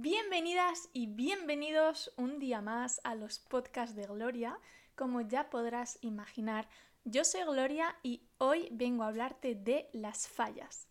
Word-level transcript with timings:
Bienvenidas 0.00 0.90
y 0.92 1.08
bienvenidos 1.08 2.12
un 2.16 2.38
día 2.38 2.60
más 2.60 3.00
a 3.02 3.16
los 3.16 3.40
podcasts 3.40 3.96
de 3.96 4.06
Gloria. 4.06 4.56
Como 4.94 5.22
ya 5.22 5.50
podrás 5.50 5.98
imaginar, 6.02 6.68
yo 7.02 7.24
soy 7.24 7.42
Gloria 7.42 7.96
y 8.04 8.22
hoy 8.38 8.68
vengo 8.70 9.02
a 9.02 9.08
hablarte 9.08 9.56
de 9.56 9.90
las 9.92 10.28
fallas. 10.28 10.86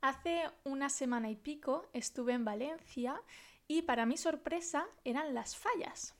Hace 0.00 0.50
una 0.64 0.88
semana 0.88 1.28
y 1.28 1.36
pico 1.36 1.90
estuve 1.92 2.32
en 2.32 2.46
Valencia 2.46 3.20
y 3.68 3.82
para 3.82 4.06
mi 4.06 4.16
sorpresa 4.16 4.86
eran 5.04 5.34
las 5.34 5.54
fallas. 5.54 6.14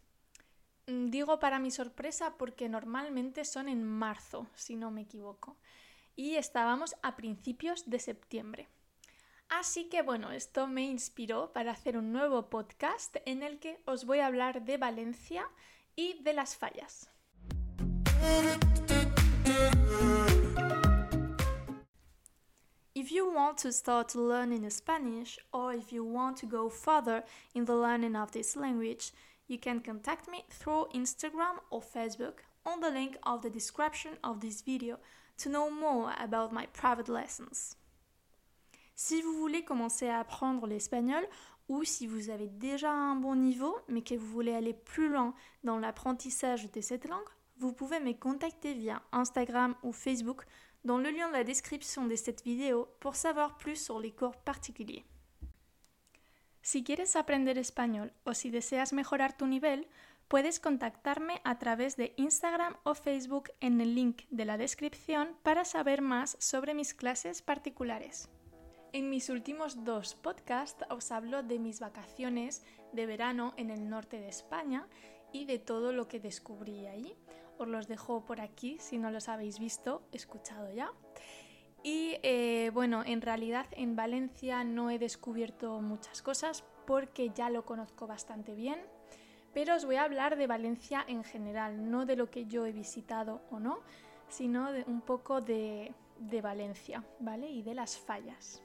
Mm, 0.88 1.08
digo 1.08 1.38
para 1.38 1.58
mi 1.58 1.70
sorpresa 1.70 2.36
porque 2.36 2.68
normalmente 2.68 3.46
son 3.46 3.66
en 3.66 3.82
marzo, 3.82 4.46
si 4.54 4.76
no 4.76 4.90
me 4.90 5.00
equivoco. 5.00 5.56
Y 6.16 6.34
estábamos 6.34 6.96
a 7.02 7.16
principios 7.16 7.88
de 7.88 7.98
septiembre. 7.98 8.68
Así 9.48 9.88
que 9.88 10.02
bueno, 10.02 10.32
esto 10.32 10.66
me 10.66 10.82
inspiró 10.82 11.52
para 11.52 11.72
hacer 11.72 11.96
un 11.96 12.12
nuevo 12.12 12.50
podcast 12.50 13.16
en 13.24 13.42
el 13.42 13.58
que 13.58 13.80
os 13.84 14.04
voy 14.04 14.18
a 14.18 14.26
hablar 14.26 14.64
de 14.64 14.76
Valencia 14.76 15.48
y 15.94 16.20
de 16.22 16.32
las 16.32 16.56
fallas. 16.56 17.08
If 22.94 23.12
you 23.12 23.30
want 23.30 23.58
to 23.58 23.70
start 23.70 24.14
learning 24.14 24.68
Spanish 24.70 25.38
or 25.52 25.72
if 25.72 25.92
you 25.92 26.02
want 26.02 26.38
to 26.38 26.46
go 26.46 26.68
further 26.68 27.24
in 27.54 27.64
the 27.64 27.76
learning 27.76 28.16
of 28.16 28.32
this 28.32 28.56
language, 28.56 29.12
you 29.46 29.58
can 29.58 29.80
contact 29.80 30.28
me 30.28 30.44
through 30.50 30.88
Instagram 30.92 31.60
or 31.70 31.80
Facebook 31.80 32.40
on 32.64 32.80
the 32.80 32.90
link 32.90 33.16
of 33.22 33.42
the 33.42 33.50
description 33.50 34.18
of 34.24 34.40
this 34.40 34.60
video 34.62 34.98
to 35.38 35.48
know 35.48 35.70
more 35.70 36.14
about 36.18 36.52
my 36.52 36.66
private 36.72 37.08
lessons. 37.08 37.76
Si 38.98 39.20
vous 39.20 39.34
voulez 39.34 39.62
commencer 39.62 40.08
à 40.08 40.20
apprendre 40.20 40.66
l'espagnol 40.66 41.22
ou 41.68 41.84
si 41.84 42.06
vous 42.06 42.30
avez 42.30 42.48
déjà 42.48 42.90
un 42.90 43.14
bon 43.14 43.36
niveau 43.36 43.76
mais 43.88 44.00
que 44.00 44.14
vous 44.14 44.26
voulez 44.26 44.54
aller 44.54 44.72
plus 44.72 45.10
loin 45.10 45.34
dans 45.64 45.78
l'apprentissage 45.78 46.72
de 46.72 46.80
cette 46.80 47.06
langue, 47.06 47.28
vous 47.58 47.74
pouvez 47.74 48.00
me 48.00 48.14
contacter 48.14 48.72
via 48.72 49.02
Instagram 49.12 49.74
ou 49.82 49.92
Facebook 49.92 50.46
dans 50.84 50.96
le 50.96 51.10
lien 51.10 51.28
de 51.28 51.34
la 51.34 51.44
description 51.44 52.06
de 52.06 52.16
cette 52.16 52.42
vidéo 52.42 52.88
pour 53.00 53.16
savoir 53.16 53.58
plus 53.58 53.76
sur 53.76 54.00
les 54.00 54.12
cours 54.12 54.36
particuliers. 54.36 55.04
Si 56.62 56.82
quieres 56.82 57.16
aprender 57.16 57.58
español 57.58 58.10
o 58.24 58.32
si 58.32 58.50
deseas 58.50 58.94
mejorar 58.94 59.36
tu 59.36 59.46
nivel, 59.46 59.86
puedes 60.28 60.58
contactarme 60.58 61.34
a 61.44 61.58
través 61.58 61.96
de 61.96 62.14
Instagram 62.16 62.74
o 62.84 62.94
Facebook 62.94 63.50
en 63.60 63.78
el 63.82 63.94
link 63.94 64.22
de 64.30 64.46
la 64.46 64.56
descripción 64.56 65.36
para 65.42 65.66
saber 65.66 66.00
más 66.00 66.36
sobre 66.40 66.72
mis 66.72 66.94
clases 66.94 67.42
particulares. 67.42 68.30
En 68.96 69.10
mis 69.10 69.28
últimos 69.28 69.84
dos 69.84 70.14
podcasts 70.14 70.82
os 70.88 71.12
hablo 71.12 71.42
de 71.42 71.58
mis 71.58 71.80
vacaciones 71.80 72.64
de 72.94 73.04
verano 73.04 73.52
en 73.58 73.68
el 73.68 73.90
norte 73.90 74.18
de 74.18 74.30
España 74.30 74.88
y 75.32 75.44
de 75.44 75.58
todo 75.58 75.92
lo 75.92 76.08
que 76.08 76.18
descubrí 76.18 76.86
allí. 76.86 77.14
Os 77.58 77.68
los 77.68 77.88
dejo 77.88 78.24
por 78.24 78.40
aquí 78.40 78.78
si 78.80 78.96
no 78.96 79.10
los 79.10 79.28
habéis 79.28 79.58
visto, 79.58 80.00
escuchado 80.12 80.72
ya. 80.72 80.90
Y 81.82 82.16
eh, 82.22 82.70
bueno, 82.72 83.02
en 83.04 83.20
realidad 83.20 83.66
en 83.72 83.96
Valencia 83.96 84.64
no 84.64 84.88
he 84.88 84.98
descubierto 84.98 85.82
muchas 85.82 86.22
cosas 86.22 86.64
porque 86.86 87.28
ya 87.34 87.50
lo 87.50 87.66
conozco 87.66 88.06
bastante 88.06 88.54
bien, 88.54 88.80
pero 89.52 89.74
os 89.74 89.84
voy 89.84 89.96
a 89.96 90.04
hablar 90.04 90.38
de 90.38 90.46
Valencia 90.46 91.04
en 91.06 91.22
general, 91.22 91.90
no 91.90 92.06
de 92.06 92.16
lo 92.16 92.30
que 92.30 92.46
yo 92.46 92.64
he 92.64 92.72
visitado 92.72 93.42
o 93.50 93.60
no, 93.60 93.80
sino 94.30 94.72
de 94.72 94.84
un 94.84 95.02
poco 95.02 95.42
de, 95.42 95.92
de 96.18 96.40
Valencia, 96.40 97.04
¿vale? 97.20 97.50
Y 97.50 97.60
de 97.60 97.74
las 97.74 97.98
fallas. 97.98 98.62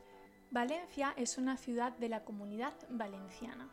Valencia 0.52 1.13
es 1.16 1.38
una 1.38 1.55
ciudad 1.55 1.94
de 1.94 2.09
la 2.09 2.25
comunidad 2.25 2.73
valenciana. 2.89 3.69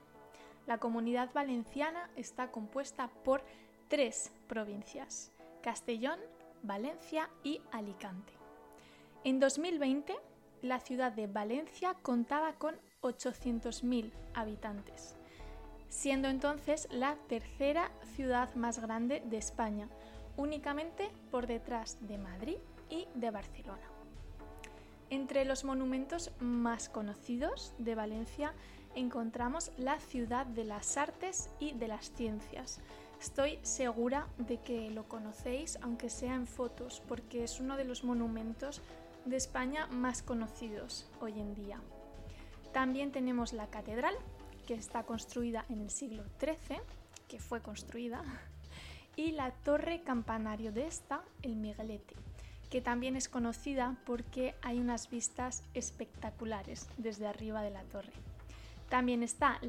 La 0.64 0.78
comunidad 0.78 1.28
valenciana 1.34 2.08
está 2.14 2.52
compuesta 2.52 3.08
por 3.24 3.42
tres 3.88 4.30
provincias, 4.46 5.32
Castellón, 5.60 6.20
Valencia 6.62 7.30
y 7.42 7.60
Alicante. 7.72 8.32
En 9.24 9.40
2020, 9.40 10.14
la 10.62 10.78
ciudad 10.78 11.10
de 11.10 11.26
Valencia 11.26 11.94
contaba 12.00 12.52
con 12.52 12.76
800.000 13.02 14.12
habitantes, 14.34 15.16
siendo 15.88 16.28
entonces 16.28 16.86
la 16.92 17.16
tercera 17.26 17.90
ciudad 18.14 18.54
más 18.54 18.78
grande 18.78 19.20
de 19.26 19.38
España, 19.38 19.88
únicamente 20.36 21.10
por 21.32 21.48
detrás 21.48 21.98
de 22.06 22.18
Madrid 22.18 22.58
y 22.88 23.08
de 23.16 23.32
Barcelona. 23.32 23.97
Entre 25.10 25.46
los 25.46 25.64
monumentos 25.64 26.30
más 26.38 26.90
conocidos 26.90 27.72
de 27.78 27.94
Valencia 27.94 28.52
encontramos 28.94 29.72
la 29.78 29.98
ciudad 30.00 30.44
de 30.44 30.64
las 30.64 30.98
artes 30.98 31.48
y 31.58 31.72
de 31.72 31.88
las 31.88 32.12
ciencias. 32.12 32.80
Estoy 33.18 33.58
segura 33.62 34.26
de 34.36 34.58
que 34.58 34.90
lo 34.90 35.08
conocéis, 35.08 35.78
aunque 35.80 36.10
sea 36.10 36.34
en 36.34 36.46
fotos, 36.46 37.02
porque 37.08 37.42
es 37.42 37.58
uno 37.58 37.78
de 37.78 37.84
los 37.84 38.04
monumentos 38.04 38.82
de 39.24 39.36
España 39.36 39.86
más 39.86 40.22
conocidos 40.22 41.08
hoy 41.20 41.40
en 41.40 41.54
día. 41.54 41.80
También 42.74 43.10
tenemos 43.10 43.54
la 43.54 43.68
catedral, 43.68 44.14
que 44.66 44.74
está 44.74 45.04
construida 45.04 45.64
en 45.70 45.80
el 45.80 45.90
siglo 45.90 46.22
XIII, 46.38 46.80
que 47.28 47.40
fue 47.40 47.62
construida, 47.62 48.22
y 49.16 49.32
la 49.32 49.52
torre 49.52 50.02
campanario 50.02 50.70
de 50.70 50.86
esta, 50.86 51.24
el 51.42 51.56
Miguelete 51.56 52.14
que 52.70 52.80
también 52.80 53.16
es 53.16 53.28
conocida 53.28 53.96
porque 54.04 54.54
hay 54.62 54.78
unas 54.78 55.10
vistas 55.10 55.62
espectaculares 55.74 56.88
desde 56.96 57.26
arriba 57.26 57.62
de 57.62 57.70
la 57.70 57.82
torre. 57.84 58.12
También 58.88 59.22
está 59.22 59.60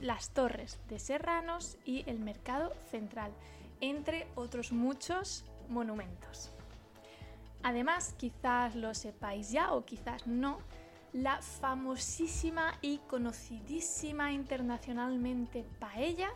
las 0.00 0.30
torres 0.30 0.78
de 0.88 0.98
Serranos 0.98 1.76
y 1.84 2.04
el 2.08 2.18
Mercado 2.18 2.74
Central, 2.90 3.32
entre 3.80 4.26
otros 4.34 4.72
muchos 4.72 5.44
monumentos. 5.68 6.50
Además, 7.62 8.14
quizás 8.16 8.74
lo 8.74 8.94
sepáis 8.94 9.50
ya 9.50 9.72
o 9.72 9.84
quizás 9.84 10.26
no, 10.26 10.58
la 11.12 11.42
famosísima 11.42 12.72
y 12.80 12.98
conocidísima 12.98 14.32
internacionalmente 14.32 15.64
paella 15.78 16.30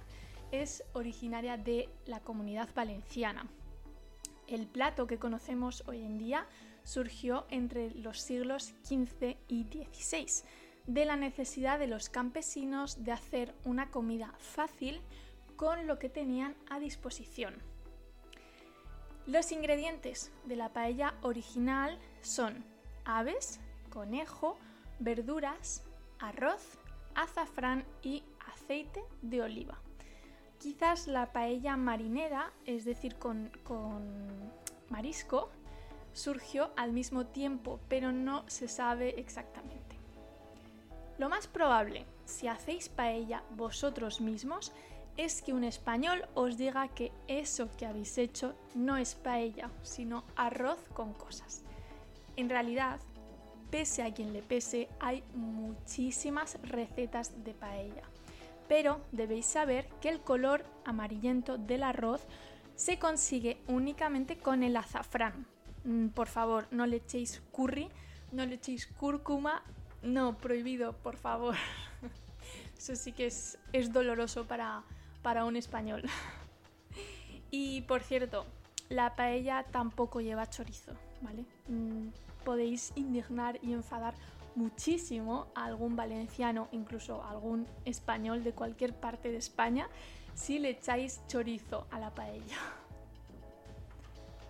es 0.50 0.84
originaria 0.92 1.56
de 1.56 1.88
la 2.06 2.20
comunidad 2.20 2.68
valenciana, 2.74 3.46
el 4.48 4.66
plato 4.66 5.06
que 5.06 5.18
conocemos 5.18 5.84
hoy 5.86 6.02
en 6.02 6.18
día 6.18 6.46
surgió 6.84 7.46
entre 7.50 7.90
los 7.94 8.20
siglos 8.20 8.74
XV 8.84 9.36
y 9.48 9.64
XVI, 9.64 10.44
de 10.86 11.04
la 11.04 11.16
necesidad 11.16 11.78
de 11.78 11.86
los 11.86 12.08
campesinos 12.08 13.04
de 13.04 13.12
hacer 13.12 13.54
una 13.64 13.90
comida 13.90 14.34
fácil 14.38 15.00
con 15.56 15.86
lo 15.86 15.98
que 15.98 16.08
tenían 16.08 16.54
a 16.68 16.78
disposición. 16.78 17.54
Los 19.26 19.52
ingredientes 19.52 20.30
de 20.44 20.56
la 20.56 20.72
paella 20.74 21.14
original 21.22 21.98
son 22.20 22.64
aves, 23.06 23.60
conejo, 23.88 24.58
verduras, 24.98 25.82
arroz, 26.18 26.78
azafrán 27.14 27.84
y 28.02 28.22
aceite 28.52 29.02
de 29.22 29.40
oliva. 29.40 29.78
Quizás 30.64 31.08
la 31.08 31.30
paella 31.30 31.76
marinera, 31.76 32.50
es 32.64 32.86
decir, 32.86 33.16
con, 33.16 33.50
marisco, 34.88 35.50
surgió 36.14 36.70
al 36.74 36.90
mismo 36.90 37.26
tiempo, 37.26 37.80
pero 37.86 38.12
no 38.12 38.48
se 38.48 38.66
sabe 38.66 39.20
exactamente. 39.20 39.98
Lo 41.18 41.28
más 41.28 41.48
probable, 41.48 42.06
si 42.24 42.48
hacéis 42.48 42.88
paella 42.88 43.42
vosotros 43.50 44.22
mismos, 44.22 44.72
es 45.18 45.42
que 45.42 45.52
un 45.52 45.64
español 45.64 46.26
os 46.32 46.56
diga 46.56 46.88
que 46.88 47.12
eso 47.28 47.68
que 47.76 47.84
habéis 47.84 48.16
hecho 48.16 48.54
no 48.74 48.96
es 48.96 49.16
paella, 49.16 49.70
sino 49.82 50.24
arroz 50.34 50.82
con 50.94 51.12
cosas. 51.12 51.62
En 52.36 52.48
realidad, 52.48 53.00
pese 53.70 54.02
a 54.02 54.14
quien 54.14 54.32
le 54.32 54.40
pese, 54.40 54.88
hay 54.98 55.22
muchísimas 55.34 56.58
recetas 56.62 57.44
de 57.44 57.52
paella 57.52 58.04
pero 58.68 59.00
debéis 59.12 59.46
saber 59.46 59.86
que 60.00 60.08
el 60.08 60.20
color 60.20 60.64
amarillento 60.84 61.58
del 61.58 61.82
arroz 61.82 62.26
se 62.74 62.98
consigue 62.98 63.58
únicamente 63.68 64.36
con 64.36 64.62
el 64.62 64.76
azafrán. 64.76 65.46
Mm, 65.84 66.08
por 66.08 66.28
favor, 66.28 66.66
no 66.70 66.86
le 66.86 66.96
echéis 66.96 67.42
curry, 67.52 67.88
no 68.32 68.44
le 68.46 68.56
echéis 68.56 68.86
cúrcuma, 68.86 69.62
no, 70.02 70.36
prohibido, 70.38 70.92
por 70.94 71.16
favor. 71.16 71.54
Eso 72.78 72.96
sí 72.96 73.12
que 73.12 73.26
es, 73.26 73.58
doloroso 73.92 74.46
para, 74.46 74.82
para 75.22 75.44
un 75.44 75.56
español. 75.56 76.02
Y 77.50 77.82
por 77.82 78.02
cierto, 78.02 78.46
la 78.88 79.14
paella 79.14 79.62
tampoco 79.70 80.20
lleva 80.20 80.50
chorizo, 80.50 80.90
¿vale? 81.20 81.44
Mm, 81.68 82.08
podéis 82.44 82.92
indignar 82.96 83.60
y 83.62 83.74
enfadar 83.74 84.14
muchísimo 84.54 85.48
a 85.54 85.64
algún 85.64 85.96
valenciano, 85.96 86.68
incluso 86.72 87.22
a 87.22 87.30
algún 87.30 87.66
español 87.84 88.44
de 88.44 88.52
cualquier 88.52 88.94
parte 88.94 89.30
de 89.30 89.38
España, 89.38 89.88
si 90.34 90.58
le 90.58 90.70
echáis 90.70 91.20
chorizo 91.26 91.86
a 91.90 91.98
la 91.98 92.14
paella. 92.14 92.58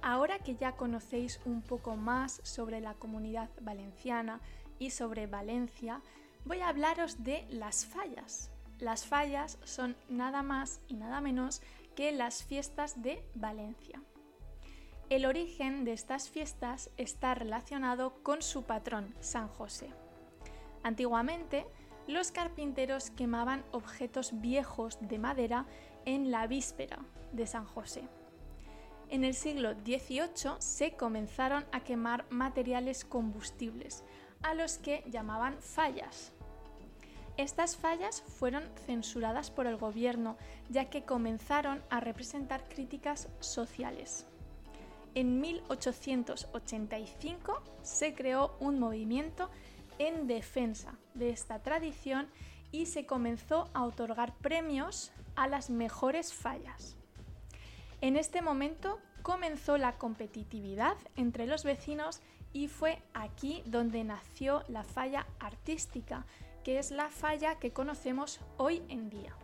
Ahora 0.02 0.38
que 0.38 0.54
ya 0.56 0.72
conocéis 0.72 1.40
un 1.46 1.62
poco 1.62 1.96
más 1.96 2.40
sobre 2.44 2.80
la 2.80 2.92
comunidad 2.94 3.48
valenciana 3.62 4.40
y 4.78 4.90
sobre 4.90 5.26
Valencia, 5.26 6.02
voy 6.44 6.60
a 6.60 6.68
hablaros 6.68 7.24
de 7.24 7.46
las 7.48 7.86
fallas. 7.86 8.50
las 8.80 9.06
fallas 9.06 9.56
son 9.64 9.96
nada 10.10 10.42
más 10.42 10.80
y 10.88 10.94
nada 10.94 11.20
menos 11.20 11.62
que 11.94 12.12
las 12.12 12.44
fiestas 12.44 13.00
de 13.00 13.24
Valencia. 13.34 14.02
El 15.10 15.26
origen 15.26 15.84
de 15.84 15.92
estas 15.92 16.30
fiestas 16.30 16.90
está 16.96 17.34
relacionado 17.34 18.14
con 18.22 18.40
su 18.40 18.62
patrón, 18.62 19.14
San 19.20 19.48
José. 19.48 19.90
Antiguamente, 20.82 21.66
los 22.06 22.32
carpinteros 22.32 23.10
quemaban 23.10 23.64
objetos 23.70 24.40
viejos 24.40 24.98
de 25.02 25.18
madera 25.18 25.66
en 26.06 26.30
la 26.30 26.46
víspera 26.46 27.00
de 27.32 27.46
San 27.46 27.66
José. 27.66 28.04
En 29.10 29.24
el 29.24 29.34
siglo 29.34 29.74
XVIII 29.74 30.56
se 30.58 30.96
comenzaron 30.96 31.66
a 31.70 31.80
quemar 31.80 32.24
materiales 32.30 33.04
combustibles, 33.04 34.04
a 34.42 34.54
los 34.54 34.78
que 34.78 35.04
llamaban 35.10 35.58
fallas. 35.60 36.32
Estas 37.36 37.76
fallas 37.76 38.22
fueron 38.22 38.64
censuradas 38.86 39.50
por 39.50 39.66
el 39.66 39.76
gobierno, 39.76 40.38
ya 40.70 40.86
que 40.86 41.04
comenzaron 41.04 41.82
a 41.90 42.00
representar 42.00 42.66
críticas 42.68 43.28
sociales. 43.40 44.26
En 45.14 45.40
1885 45.40 47.62
se 47.82 48.14
creó 48.14 48.56
un 48.58 48.80
movimiento 48.80 49.48
en 49.98 50.26
defensa 50.26 50.98
de 51.14 51.30
esta 51.30 51.62
tradición 51.62 52.28
y 52.72 52.86
se 52.86 53.06
comenzó 53.06 53.70
a 53.74 53.84
otorgar 53.84 54.34
premios 54.38 55.12
a 55.36 55.46
las 55.46 55.70
mejores 55.70 56.34
fallas. 56.34 56.96
En 58.00 58.16
este 58.16 58.42
momento 58.42 58.98
comenzó 59.22 59.78
la 59.78 59.96
competitividad 59.96 60.96
entre 61.14 61.46
los 61.46 61.62
vecinos 61.62 62.20
y 62.52 62.66
fue 62.68 63.00
aquí 63.14 63.62
donde 63.66 64.02
nació 64.04 64.64
la 64.68 64.82
falla 64.82 65.28
artística, 65.38 66.26
que 66.64 66.78
es 66.78 66.90
la 66.90 67.08
falla 67.08 67.60
que 67.60 67.72
conocemos 67.72 68.40
hoy 68.56 68.82
en 68.88 69.10
día. 69.10 69.36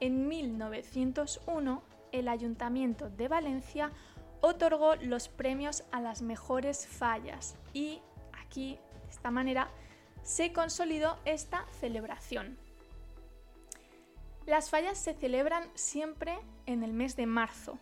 En 0.00 0.26
1901, 0.28 1.82
el 2.12 2.28
Ayuntamiento 2.28 3.10
de 3.10 3.28
Valencia 3.28 3.90
otorgó 4.40 4.96
los 4.96 5.28
premios 5.28 5.84
a 5.92 6.00
las 6.00 6.22
mejores 6.22 6.86
fallas 6.86 7.56
y 7.72 8.00
aquí, 8.32 8.78
de 9.04 9.10
esta 9.10 9.30
manera, 9.30 9.68
se 10.22 10.52
consolidó 10.52 11.18
esta 11.24 11.66
celebración. 11.80 12.58
Las 14.46 14.70
fallas 14.70 14.98
se 14.98 15.14
celebran 15.14 15.64
siempre 15.74 16.38
en 16.66 16.82
el 16.82 16.92
mes 16.92 17.16
de 17.16 17.26
marzo, 17.26 17.78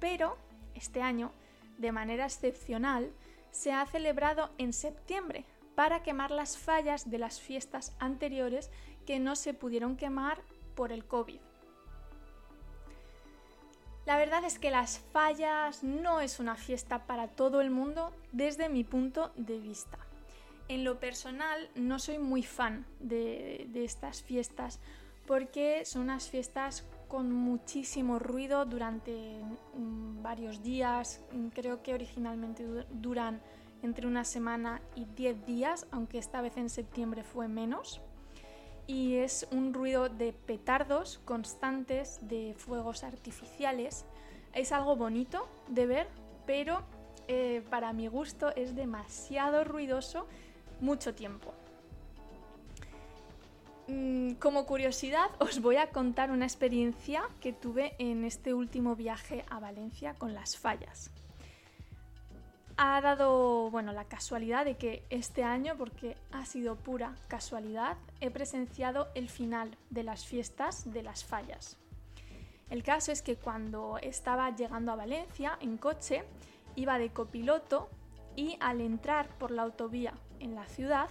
pero 0.00 0.36
este 0.74 1.02
año, 1.02 1.32
de 1.78 1.92
manera 1.92 2.26
excepcional, 2.26 3.10
se 3.50 3.72
ha 3.72 3.86
celebrado 3.86 4.50
en 4.58 4.72
septiembre 4.72 5.44
para 5.74 6.02
quemar 6.02 6.30
las 6.30 6.58
fallas 6.58 7.10
de 7.10 7.18
las 7.18 7.40
fiestas 7.40 7.94
anteriores 7.98 8.70
que 9.06 9.18
no 9.18 9.34
se 9.34 9.54
pudieron 9.54 9.96
quemar 9.96 10.42
por 10.74 10.92
el 10.92 11.04
COVID. 11.04 11.40
La 14.10 14.18
verdad 14.18 14.44
es 14.44 14.58
que 14.58 14.72
las 14.72 14.98
fallas 14.98 15.84
no 15.84 16.20
es 16.20 16.40
una 16.40 16.56
fiesta 16.56 17.06
para 17.06 17.28
todo 17.28 17.60
el 17.60 17.70
mundo 17.70 18.10
desde 18.32 18.68
mi 18.68 18.82
punto 18.82 19.30
de 19.36 19.60
vista. 19.60 19.98
En 20.66 20.82
lo 20.82 20.98
personal 20.98 21.70
no 21.76 22.00
soy 22.00 22.18
muy 22.18 22.42
fan 22.42 22.86
de, 22.98 23.70
estas 23.72 24.24
fiestas 24.24 24.80
porque 25.28 25.84
son 25.84 26.02
unas 26.02 26.28
fiestas 26.28 26.84
con 27.06 27.30
muchísimo 27.30 28.18
ruido 28.18 28.64
durante 28.64 29.44
mm, 29.74 30.20
varios 30.24 30.60
días. 30.60 31.20
Creo 31.54 31.84
que 31.84 31.94
originalmente 31.94 32.66
duran 32.90 33.40
entre 33.80 34.08
una 34.08 34.24
semana 34.24 34.82
y 34.96 35.04
10 35.04 35.46
días, 35.46 35.86
aunque 35.92 36.18
esta 36.18 36.40
vez 36.40 36.56
en 36.56 36.68
septiembre 36.68 37.22
fue 37.22 37.46
menos. 37.46 38.00
Y 38.90 39.18
es 39.18 39.46
un 39.52 39.72
ruido 39.72 40.08
de 40.08 40.32
petardos 40.32 41.20
constantes, 41.24 42.18
de 42.22 42.56
fuegos 42.58 43.04
artificiales. 43.04 44.04
Es 44.52 44.72
algo 44.72 44.96
bonito 44.96 45.46
de 45.68 45.86
ver, 45.86 46.08
pero 46.44 46.82
eh, 47.28 47.62
para 47.70 47.92
mi 47.92 48.08
gusto 48.08 48.52
es 48.56 48.74
demasiado 48.74 49.62
ruidoso 49.62 50.26
mucho 50.80 51.14
tiempo. 51.14 51.54
Mm, 53.86 54.32
como 54.40 54.66
curiosidad 54.66 55.30
os 55.38 55.60
voy 55.60 55.76
a 55.76 55.90
contar 55.90 56.32
una 56.32 56.46
experiencia 56.46 57.22
que 57.40 57.52
tuve 57.52 57.94
en 58.00 58.24
este 58.24 58.54
último 58.54 58.96
viaje 58.96 59.44
a 59.50 59.60
Valencia 59.60 60.14
con 60.14 60.34
las 60.34 60.56
fallas. 60.56 61.12
Ha 62.82 63.02
dado, 63.02 63.70
bueno, 63.70 63.92
la 63.92 64.06
casualidad 64.06 64.64
de 64.64 64.78
que 64.78 65.04
este 65.10 65.44
año, 65.44 65.74
porque 65.76 66.16
ha 66.32 66.46
sido 66.46 66.76
pura 66.76 67.14
casualidad, 67.28 67.98
he 68.22 68.30
presenciado 68.30 69.08
el 69.14 69.28
final 69.28 69.76
de 69.90 70.02
las 70.02 70.24
fiestas 70.24 70.90
de 70.90 71.02
las 71.02 71.22
fallas. 71.22 71.76
El 72.70 72.82
caso 72.82 73.12
es 73.12 73.20
que 73.20 73.36
cuando 73.36 73.98
estaba 73.98 74.56
llegando 74.56 74.92
a 74.92 74.96
Valencia 74.96 75.58
en 75.60 75.76
coche, 75.76 76.24
iba 76.74 76.96
de 76.96 77.10
copiloto 77.10 77.90
y 78.34 78.56
al 78.60 78.80
entrar 78.80 79.28
por 79.36 79.50
la 79.50 79.60
autovía 79.60 80.14
en 80.38 80.54
la 80.54 80.64
ciudad, 80.64 81.10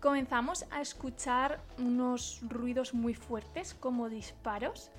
comenzamos 0.00 0.66
a 0.70 0.82
escuchar 0.82 1.62
unos 1.78 2.40
ruidos 2.42 2.92
muy 2.92 3.14
fuertes 3.14 3.72
como 3.72 4.10
disparos 4.10 4.90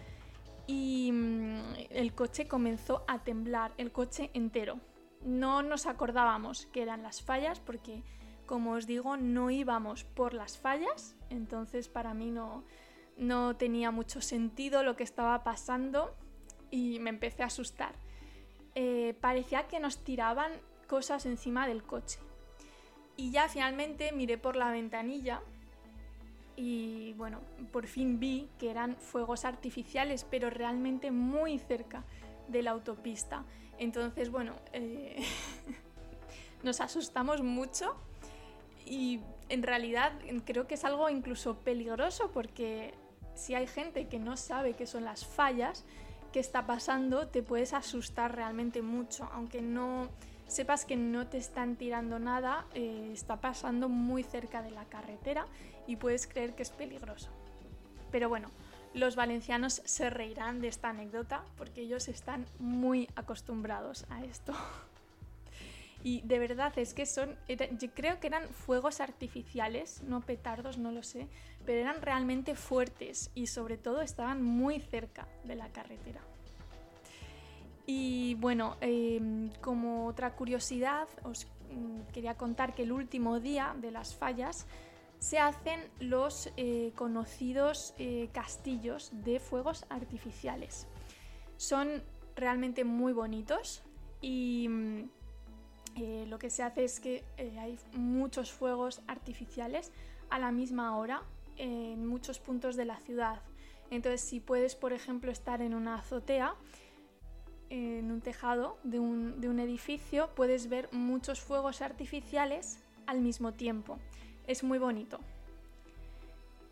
y 0.66 1.12
mm, 1.14 1.60
el 1.92 2.16
coche 2.16 2.48
comenzó 2.48 3.04
a 3.08 3.20
temblar, 3.20 3.74
el 3.78 3.92
coche 3.92 4.32
entero. 4.34 4.80
No 5.24 5.62
nos 5.62 5.86
acordábamos 5.86 6.66
que 6.68 6.82
eran 6.82 7.04
las 7.04 7.22
fallas 7.22 7.60
porque, 7.60 8.04
como 8.46 8.72
os 8.72 8.88
digo, 8.88 9.18
no 9.18 9.52
íbamos 9.52 10.04
por 10.04 10.34
las 10.34 10.58
fallas, 10.58 11.16
entonces 11.30 11.90
para 11.90 12.14
mí 12.14 12.32
no, 12.32 12.64
no 13.18 13.56
tenía 13.56 13.92
mucho 13.92 14.22
sentido 14.22 14.84
lo 14.84 14.96
que 14.96 15.04
estaba 15.04 15.44
pasando 15.44 16.16
y 16.72 17.00
me 17.00 17.10
empecé 17.10 17.44
a 17.44 17.48
asustar. 17.48 17.94
Eh, 18.76 19.16
parecía 19.20 19.68
que 19.68 19.80
nos 19.80 20.04
tiraban 20.04 20.52
cosas 20.88 21.26
encima 21.26 21.68
del 21.68 21.84
coche. 21.84 22.20
Y 23.18 23.32
ya 23.32 23.50
finalmente 23.50 24.12
miré 24.14 24.38
por 24.38 24.56
la 24.56 24.72
ventanilla 24.72 25.42
y 26.56 27.14
bueno, 27.14 27.40
por 27.72 27.88
fin 27.88 28.20
vi 28.20 28.50
que 28.58 28.70
eran 28.70 28.96
fuegos 28.96 29.46
artificiales, 29.46 30.26
pero 30.30 30.50
realmente 30.50 31.12
muy 31.12 31.58
cerca 31.60 32.04
de 32.48 32.64
la 32.64 32.72
autopista. 32.72 33.44
Entonces, 33.80 34.30
bueno, 34.30 34.54
eh, 34.74 35.24
nos 36.64 36.82
asustamos 36.82 37.42
mucho 37.42 37.96
y 38.86 39.22
en 39.48 39.64
realidad 39.64 40.12
creo 40.46 40.68
que 40.68 40.76
es 40.76 40.84
algo 40.84 41.10
incluso 41.10 41.58
peligroso 41.60 42.30
porque 42.32 42.94
si 43.36 43.56
hay 43.56 43.68
gente 43.68 44.08
que 44.08 44.20
no 44.20 44.36
sabe 44.36 44.74
qué 44.74 44.86
son 44.86 45.06
las 45.06 45.26
fallas, 45.26 45.86
qué 46.34 46.42
está 46.42 46.68
pasando, 46.68 47.28
te 47.28 47.42
puedes 47.42 47.74
asustar 47.74 48.36
realmente 48.36 48.82
mucho, 48.82 49.30
aunque 49.34 49.62
no 49.62 50.10
sepas 50.48 50.84
que 50.84 50.98
no 50.98 51.28
te 51.28 51.38
están 51.38 51.78
tirando 51.78 52.20
nada, 52.20 52.66
eh, 52.74 53.12
está 53.14 53.38
pasando 53.40 53.88
muy 53.88 54.24
cerca 54.24 54.62
de 54.62 54.72
la 54.72 54.84
carretera 54.86 55.48
y 55.88 55.96
puedes 55.96 56.28
creer 56.28 56.54
que 56.54 56.64
es 56.64 56.72
peligroso. 56.72 57.30
Pero 58.12 58.28
bueno, 58.28 58.50
los 58.94 59.16
valencianos 59.16 59.82
se 59.86 60.10
reirán 60.10 60.62
de 60.62 60.68
esta 60.68 60.90
anécdota 60.90 61.44
porque 61.58 61.82
ellos 61.82 62.08
están 62.08 62.46
muy 62.60 63.08
acostumbrados 63.16 64.06
a 64.10 64.24
esto. 64.24 64.54
Y 66.02 66.22
de 66.22 66.40
verdad 66.40 66.72
es 66.78 66.94
que 66.94 67.06
son, 67.06 67.36
yo 67.50 67.90
creo 67.94 68.22
que 68.22 68.28
eran 68.28 68.48
fuegos 68.48 69.02
artificiales, 69.02 70.02
no 70.04 70.22
petardos, 70.22 70.78
no 70.78 70.94
lo 70.94 71.04
sé, 71.04 71.28
pero 71.66 71.82
eran 71.82 72.02
realmente 72.02 72.56
fuertes 72.56 73.32
y 73.36 73.48
sobre 73.48 73.78
todo 73.78 74.02
estaban 74.02 74.42
muy 74.42 74.80
cerca 74.80 75.28
de 75.44 75.56
la 75.56 75.68
carretera. 75.68 76.22
Y 77.86 78.36
bueno, 78.36 78.78
em, 78.80 79.50
como 79.62 80.06
otra 80.06 80.36
curiosidad, 80.36 81.08
os 81.24 81.48
mm, 81.70 82.12
quería 82.14 82.36
contar 82.36 82.76
que 82.76 82.84
el 82.84 82.92
último 82.92 83.40
día 83.40 83.76
de 83.82 83.92
las 83.92 84.16
fallas 84.16 84.68
se 85.20 85.38
hacen 85.38 85.82
los 86.00 86.50
eh, 86.58 86.92
conocidos 86.96 87.94
eh, 87.98 88.30
castillos 88.32 89.12
de 89.14 89.40
fuegos 89.40 89.86
artificiales. 89.90 90.88
Son 91.58 92.02
realmente 92.36 92.84
muy 92.84 93.14
bonitos 93.14 93.84
y 94.22 94.68
mm, 94.70 95.10
eh, 95.98 96.26
lo 96.28 96.40
que 96.40 96.50
se 96.50 96.64
hace 96.64 96.86
es 96.86 97.00
que 97.00 97.24
hay 97.60 97.78
muchos 97.94 98.52
fuegos 98.52 99.02
artificiales 99.08 99.92
a 100.30 100.40
la 100.40 100.52
misma 100.52 100.98
hora 100.98 101.24
en 101.58 102.08
muchos 102.08 102.40
puntos 102.40 102.78
de 102.78 102.86
la 102.86 102.98
ciudad. 102.98 103.42
Entonces, 103.92 104.22
si 104.22 104.40
puedes, 104.40 104.76
por 104.76 104.94
ejemplo, 104.94 105.32
estar 105.32 105.62
en 105.62 105.74
una 105.74 105.96
azotea, 105.96 106.56
en 107.70 108.12
un 108.12 108.22
tejado 108.22 108.78
de 108.84 109.00
un, 109.00 109.60
edificio 109.60 110.30
puedes 110.36 110.70
ver 110.70 110.90
muchos 110.92 111.40
fuegos 111.40 111.82
artificiales 111.82 112.80
al 113.06 113.22
mismo 113.22 113.54
tiempo. 113.54 114.00
Es 114.50 114.64
muy 114.64 114.80
bonito. 114.80 115.20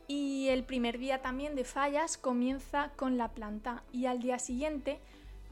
Y 0.08 0.48
el 0.48 0.64
primer 0.64 0.98
día 0.98 1.22
también 1.22 1.54
de 1.54 1.64
fallas 1.64 2.18
comienza 2.18 2.90
con 2.96 3.20
la 3.20 3.28
planta 3.28 3.84
y 3.94 4.08
al 4.08 4.20
día 4.20 4.40
siguiente 4.40 5.00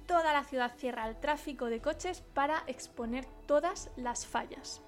toda 0.07 0.33
la 0.33 0.43
ciudad 0.43 0.73
cierra 0.75 1.07
el 1.07 1.17
tráfico 1.17 1.67
de 1.67 1.81
coches 1.81 2.23
para 2.33 2.63
exponer 2.65 3.27
todas 3.45 3.91
las 3.95 4.25
fallas. 4.25 4.81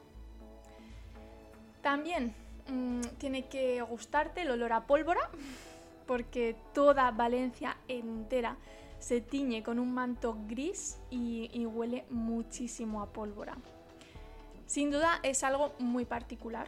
También 1.84 2.34
mm, 2.70 3.01
tiene 3.20 3.46
que 3.46 3.84
gustarte 3.84 4.41
el 4.41 4.50
olor 4.50 4.74
a 4.74 4.88
pólvora 4.88 5.29
porque 6.08 6.56
toda 6.74 7.12
Valencia 7.12 7.77
entera 7.88 8.58
se 8.98 9.22
tiñe 9.22 9.62
con 9.62 9.77
un 9.77 9.94
manto 9.94 10.39
gris 10.48 10.98
y, 11.12 11.51
y 11.53 11.67
huele 11.67 12.03
muchísimo 12.10 13.00
a 13.03 13.13
pólvora. 13.13 13.56
Sin 14.65 14.89
duda 14.89 15.20
es 15.22 15.44
algo 15.44 15.75
muy 15.77 16.03
particular, 16.03 16.67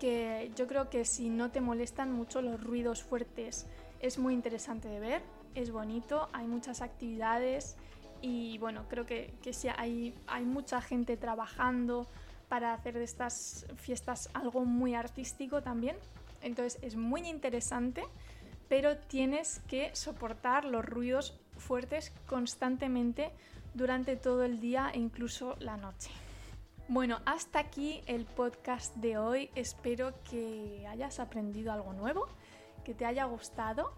que 0.00 0.50
yo 0.56 0.66
creo 0.66 0.90
que 0.90 1.04
si 1.04 1.28
no 1.28 1.50
te 1.50 1.60
molestan 1.60 2.10
mucho 2.10 2.42
los 2.42 2.60
ruidos 2.60 3.02
fuertes 3.02 3.66
es 4.00 4.18
muy 4.18 4.34
interesante 4.34 4.88
de 4.88 4.98
ver, 4.98 5.22
es 5.54 5.70
bonito, 5.70 6.28
hay 6.32 6.46
muchas 6.46 6.80
actividades 6.80 7.76
y 8.22 8.58
bueno, 8.58 8.86
creo 8.88 9.06
que, 9.06 9.34
que 9.42 9.52
sí, 9.52 9.68
hay, 9.76 10.14
hay 10.26 10.44
mucha 10.44 10.80
gente 10.80 11.16
trabajando 11.16 12.06
para 12.48 12.72
hacer 12.72 12.94
de 12.94 13.04
estas 13.04 13.66
fiestas 13.76 14.30
algo 14.34 14.64
muy 14.64 14.94
artístico 14.94 15.62
también. 15.62 15.96
Entonces 16.42 16.80
es 16.82 16.96
muy 16.96 17.28
interesante, 17.28 18.02
pero 18.68 18.96
tienes 18.96 19.60
que 19.68 19.94
soportar 19.94 20.64
los 20.64 20.84
ruidos 20.84 21.38
fuertes 21.58 22.12
constantemente 22.26 23.30
durante 23.74 24.16
todo 24.16 24.44
el 24.44 24.60
día 24.60 24.90
e 24.94 24.98
incluso 24.98 25.56
la 25.60 25.76
noche. 25.76 26.10
Bueno, 26.90 27.20
hasta 27.24 27.60
aquí 27.60 28.02
el 28.06 28.24
podcast 28.24 28.96
de 28.96 29.16
hoy. 29.16 29.48
Espero 29.54 30.12
que 30.28 30.88
hayas 30.90 31.20
aprendido 31.20 31.72
algo 31.72 31.92
nuevo, 31.92 32.26
que 32.84 32.94
te 32.94 33.06
haya 33.06 33.26
gustado. 33.26 33.92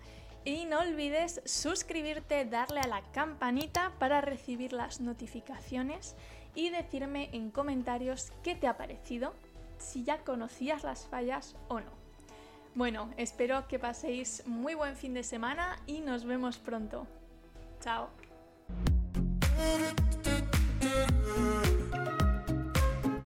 Y 0.44 0.66
no 0.66 0.80
olvides 0.80 1.40
suscribirte, 1.46 2.44
darle 2.44 2.80
a 2.80 2.86
la 2.86 3.00
campanita 3.12 3.92
para 3.98 4.20
recibir 4.20 4.74
las 4.74 5.00
notificaciones 5.00 6.16
y 6.54 6.68
decirme 6.68 7.30
en 7.32 7.50
comentarios 7.50 8.30
qué 8.42 8.56
te 8.56 8.66
ha 8.66 8.76
parecido, 8.76 9.32
si 9.78 10.04
ya 10.04 10.18
conocías 10.18 10.84
las 10.84 11.06
fallas 11.06 11.56
o 11.68 11.80
no. 11.80 11.92
Bueno, 12.74 13.08
espero 13.16 13.68
que 13.68 13.78
paséis 13.78 14.46
muy 14.46 14.74
buen 14.74 14.96
fin 14.96 15.14
de 15.14 15.22
semana 15.22 15.80
y 15.86 16.02
nos 16.02 16.26
vemos 16.26 16.58
pronto. 16.58 17.06
Chao. 17.80 18.10